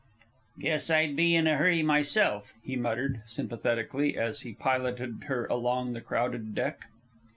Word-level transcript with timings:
"Guess 0.57 0.89
I'd 0.89 1.15
be 1.15 1.35
in 1.35 1.45
a 1.45 1.57
hurry 1.57 1.83
myself," 1.83 2.55
he 2.63 2.75
muttered, 2.75 3.21
sympathetically, 3.27 4.17
as 4.17 4.41
he 4.41 4.53
piloted 4.53 5.25
her 5.27 5.45
along 5.45 5.93
the 5.93 6.01
crowded 6.01 6.55
deck. 6.55 6.85